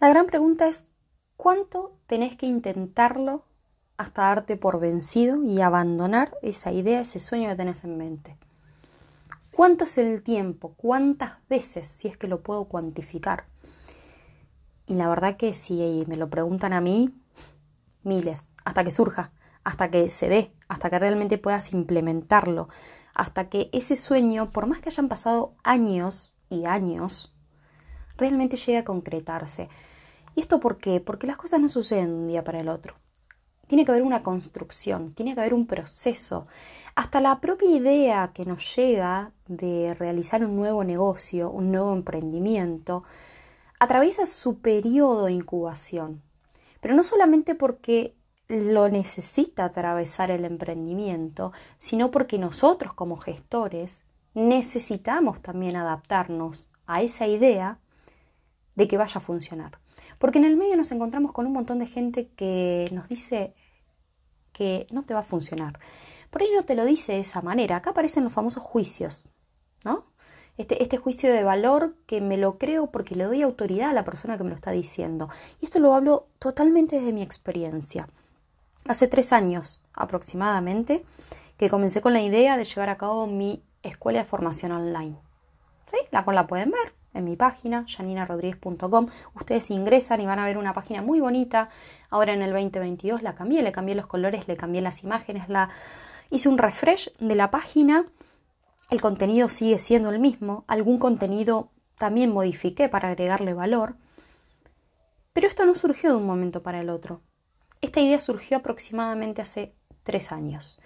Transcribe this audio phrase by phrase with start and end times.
[0.00, 0.84] La gran pregunta es,
[1.36, 3.42] ¿cuánto tenés que intentarlo
[3.96, 8.38] hasta darte por vencido y abandonar esa idea, ese sueño que tenés en mente?
[9.50, 10.74] ¿Cuánto es el tiempo?
[10.76, 13.46] ¿Cuántas veces, si es que lo puedo cuantificar?
[14.86, 17.12] Y la verdad que si me lo preguntan a mí,
[18.04, 19.32] miles, hasta que surja,
[19.64, 22.68] hasta que se dé, hasta que realmente puedas implementarlo,
[23.14, 27.34] hasta que ese sueño, por más que hayan pasado años y años,
[28.18, 29.68] realmente llegue a concretarse.
[30.34, 31.00] ¿Y esto por qué?
[31.00, 32.94] Porque las cosas no suceden de un día para el otro.
[33.66, 36.46] Tiene que haber una construcción, tiene que haber un proceso.
[36.94, 43.04] Hasta la propia idea que nos llega de realizar un nuevo negocio, un nuevo emprendimiento,
[43.78, 46.22] atraviesa su periodo de incubación.
[46.80, 48.14] Pero no solamente porque
[48.48, 54.02] lo necesita atravesar el emprendimiento, sino porque nosotros como gestores
[54.34, 57.78] necesitamos también adaptarnos a esa idea
[58.78, 59.72] de que vaya a funcionar.
[60.18, 63.52] Porque en el medio nos encontramos con un montón de gente que nos dice
[64.52, 65.80] que no te va a funcionar.
[66.30, 67.76] Por ahí no te lo dice de esa manera.
[67.76, 69.24] Acá aparecen los famosos juicios,
[69.84, 70.06] ¿no?
[70.58, 74.04] Este, este, juicio de valor que me lo creo porque le doy autoridad a la
[74.04, 75.28] persona que me lo está diciendo.
[75.60, 78.08] Y esto lo hablo totalmente desde mi experiencia.
[78.86, 81.04] Hace tres años aproximadamente
[81.56, 85.16] que comencé con la idea de llevar a cabo mi escuela de formación online.
[85.86, 85.96] ¿Sí?
[86.12, 89.08] La cual la pueden ver en mi página, janinarodríguez.com.
[89.34, 91.68] Ustedes ingresan y van a ver una página muy bonita.
[92.10, 95.68] Ahora en el 2022 la cambié, le cambié los colores, le cambié las imágenes, la
[96.30, 98.04] hice un refresh de la página
[98.90, 103.96] el contenido sigue siendo el mismo, algún contenido también modifiqué para agregarle valor,
[105.34, 107.20] pero esto no surgió de un momento para el otro.
[107.82, 109.74] Esta idea surgió aproximadamente hace
[110.04, 110.80] tres años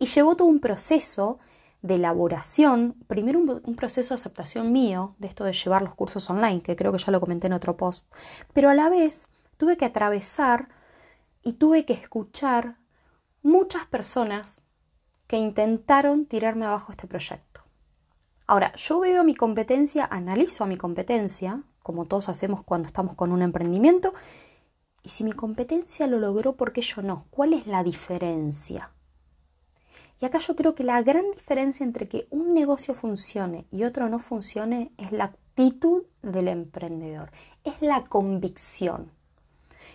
[0.00, 1.38] y llevó todo un proceso
[1.84, 6.62] de elaboración, primero un, proceso de aceptación mío de esto de llevar los cursos online,
[6.62, 8.10] que creo que ya lo comenté en otro post,
[8.54, 10.68] pero a la vez tuve que atravesar
[11.42, 12.78] y tuve que escuchar
[13.42, 14.62] muchas personas
[15.26, 17.60] que intentaron tirarme abajo este proyecto.
[18.46, 23.14] Ahora, yo veo a mi competencia, analizo a mi competencia, como todos hacemos cuando estamos
[23.14, 24.14] con un emprendimiento,
[25.02, 27.26] y si mi competencia lo logró, ¿por qué yo no?
[27.28, 28.93] ¿Cuál es la diferencia?
[30.24, 34.08] Y acá yo creo que la gran diferencia entre que un negocio funcione y otro
[34.08, 37.30] no funcione es la actitud del emprendedor,
[37.62, 39.10] es la convicción.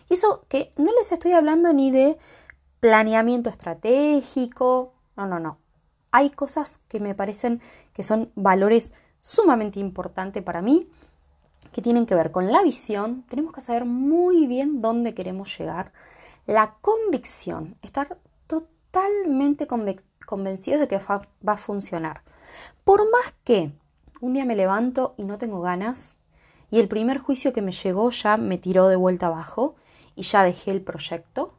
[0.08, 2.20] Y eso que no les estoy hablando ni de
[2.80, 5.58] planeamiento estratégico, no, no, no.
[6.12, 7.60] Hay cosas que me parecen
[7.94, 10.92] que son valores sumamente importantes para mí,
[11.72, 13.24] que tienen que ver con la visión.
[13.24, 15.92] Tenemos que saber muy bien dónde queremos llegar.
[16.46, 19.66] La convicción, estar totalmente
[20.26, 22.22] convencidos de que va a funcionar.
[22.84, 23.72] Por más que
[24.22, 26.16] un día me levanto y no tengo ganas,
[26.72, 29.76] y el primer juicio que me llegó ya me tiró de vuelta abajo
[30.16, 31.54] y ya dejé el proyecto,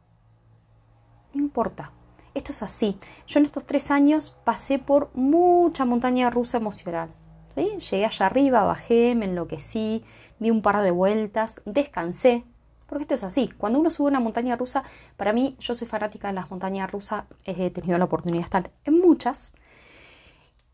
[1.33, 1.91] no importa,
[2.33, 2.97] esto es así.
[3.27, 7.09] Yo en estos tres años pasé por mucha montaña rusa emocional.
[7.55, 10.03] Llegué allá arriba, bajé, me enloquecí,
[10.39, 12.45] di un par de vueltas, descansé.
[12.91, 13.47] Porque esto es así.
[13.57, 14.83] Cuando uno sube una montaña rusa,
[15.15, 18.71] para mí, yo soy fanática de las montañas rusas, he tenido la oportunidad de estar
[18.83, 19.53] en muchas.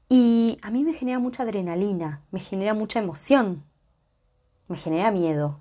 [0.09, 3.63] Y a mí me genera mucha adrenalina, me genera mucha emoción,
[4.67, 5.59] me genera miedo,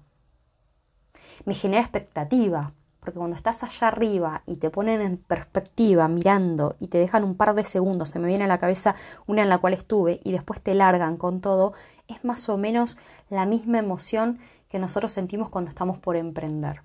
[1.44, 6.86] me genera expectativa, porque cuando estás allá arriba y te ponen en perspectiva mirando y
[6.86, 8.94] te dejan un par de segundos, se me viene a la cabeza
[9.26, 11.74] una en la cual estuve y después te largan con todo,
[12.08, 12.96] es más o menos
[13.28, 14.38] la misma emoción
[14.68, 16.82] que nosotros sentimos cuando estamos por emprender.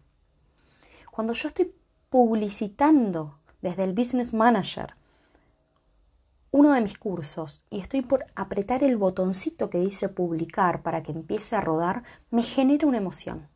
[1.12, 1.74] Cuando yo estoy
[2.10, 4.96] publicitando desde el Business Manager
[6.52, 11.12] uno de mis cursos y estoy por apretar el botoncito que dice publicar para que
[11.14, 13.48] empiece a rodar, me genera una emoción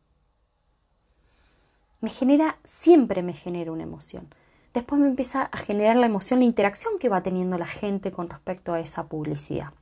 [2.00, 4.32] me genera, siempre me genera una emoción.
[4.74, 8.28] Después me empieza a generar la emoción, la interacción que va teniendo la gente con
[8.28, 9.72] respecto a esa publicidad.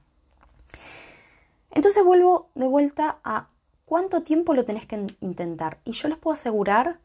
[1.71, 3.49] Entonces vuelvo de vuelta a
[3.85, 5.79] cuánto tiempo lo tenés que intentar.
[5.85, 6.99] Y yo les puedo asegurar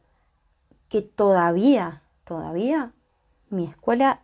[0.88, 2.92] que todavía, todavía,
[3.48, 4.20] mi escuela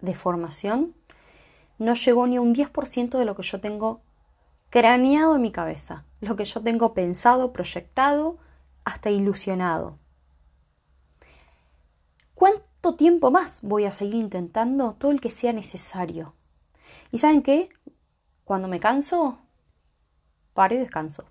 [0.00, 0.94] de formación
[1.78, 4.00] no llegó ni a un 10% de lo que yo tengo
[4.70, 8.38] craneado en mi cabeza, lo que yo tengo pensado, proyectado,
[8.84, 9.98] hasta ilusionado.
[12.34, 16.34] ¿Cuánto tiempo más voy a seguir intentando todo el que sea necesario?
[17.10, 17.68] ¿Y saben qué?
[18.44, 19.38] Cuando me canso,
[20.54, 21.26] paro y descanso.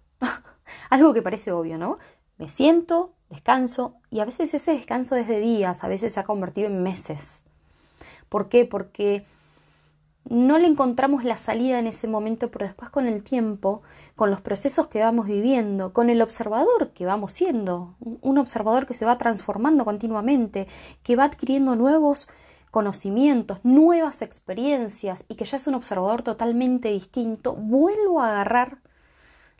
[0.91, 1.99] Algo que parece obvio, ¿no?
[2.38, 6.25] Me siento, descanso y a veces ese descanso es de días, a veces se ha
[6.25, 7.45] convertido en meses.
[8.27, 8.65] ¿Por qué?
[8.65, 9.23] Porque
[10.25, 13.83] no le encontramos la salida en ese momento, pero después con el tiempo,
[14.17, 18.93] con los procesos que vamos viviendo, con el observador que vamos siendo, un observador que
[18.93, 20.67] se va transformando continuamente,
[21.03, 22.27] que va adquiriendo nuevos
[22.69, 28.79] conocimientos, nuevas experiencias y que ya es un observador totalmente distinto, vuelvo a agarrar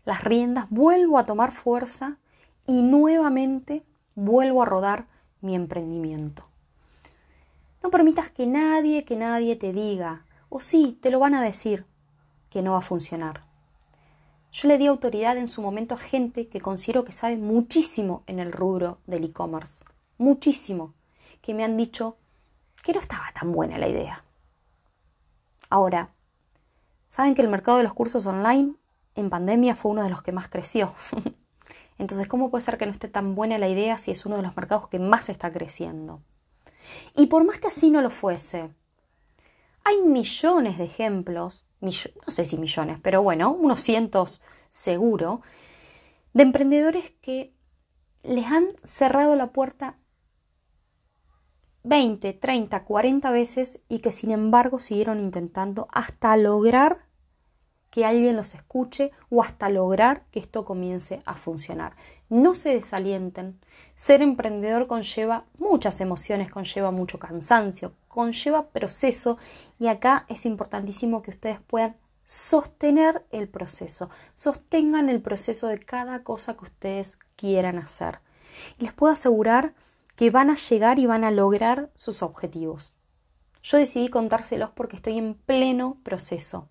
[0.06, 2.18] las riendas, vuelvo a tomar fuerza
[2.66, 3.84] y nuevamente
[4.16, 5.08] vuelvo a rodar
[5.42, 6.48] mi emprendimiento.
[7.84, 11.86] No permitas que nadie, que nadie te diga, o sí, te lo van a decir,
[12.50, 13.44] que no va a funcionar.
[14.52, 18.40] Yo le di autoridad en su momento a gente que considero que sabe muchísimo en
[18.40, 19.84] el rubro del e-commerce,
[20.18, 20.94] muchísimo,
[21.42, 22.18] que me han dicho
[22.84, 24.24] que no estaba tan buena la idea.
[25.70, 26.10] Ahora,
[27.08, 28.76] saben que el mercado de los cursos online
[29.16, 30.94] en pandemia fue uno de los que más creció.
[31.98, 34.44] Entonces, ¿cómo puede ser que no esté tan buena la idea si es uno de
[34.44, 36.22] los mercados que más está creciendo?
[37.16, 38.72] Y por más que así no lo fuese,
[39.84, 45.42] hay millones de ejemplos, no sé si millones, pero bueno, unos cientos seguro,
[46.34, 47.54] de emprendedores que
[48.24, 49.98] les han cerrado la puerta
[51.84, 57.06] 20, 30, 40 veces y que sin embargo siguieron intentando hasta lograr
[57.92, 61.94] que alguien los escuche o hasta lograr que esto comience a funcionar.
[62.30, 63.60] No se desalienten.
[63.96, 69.38] Ser emprendedor conlleva muchas emociones, conlleva mucho cansancio, conlleva proceso
[69.78, 76.24] y acá es importantísimo que ustedes puedan sostener el proceso, sostengan el proceso de cada
[76.24, 78.20] cosa que ustedes quieran hacer.
[78.80, 79.74] Y les puedo asegurar
[80.16, 82.94] que van a llegar y van a lograr sus objetivos.
[83.62, 86.70] Yo decidí contárselos porque estoy en pleno proceso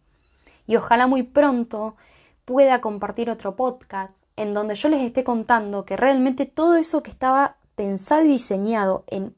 [0.67, 1.97] y ojalá muy pronto
[2.45, 7.11] pueda compartir otro podcast en donde yo les esté contando que realmente todo eso que
[7.11, 9.37] estaba pensado y diseñado en,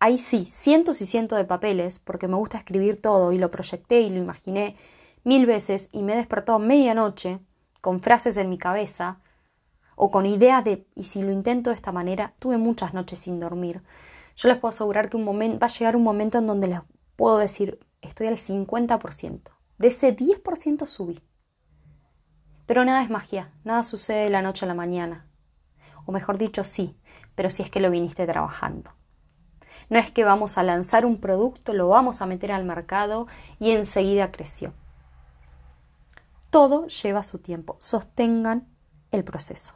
[0.00, 4.02] ahí sí, cientos y cientos de papeles, porque me gusta escribir todo y lo proyecté
[4.02, 4.76] y lo imaginé
[5.24, 7.38] mil veces y me despertó a medianoche
[7.80, 9.18] con frases en mi cabeza
[9.96, 13.40] o con ideas de, y si lo intento de esta manera, tuve muchas noches sin
[13.40, 13.82] dormir.
[14.36, 16.80] Yo les puedo asegurar que un momento, va a llegar un momento en donde les
[17.16, 19.53] puedo decir, estoy al 50%.
[19.78, 21.20] De ese 10% subí.
[22.66, 25.26] Pero nada es magia, nada sucede de la noche a la mañana.
[26.06, 26.96] O mejor dicho, sí,
[27.34, 28.92] pero si es que lo viniste trabajando.
[29.90, 33.26] No es que vamos a lanzar un producto, lo vamos a meter al mercado
[33.58, 34.72] y enseguida creció.
[36.50, 37.76] Todo lleva su tiempo.
[37.80, 38.68] Sostengan
[39.10, 39.74] el proceso.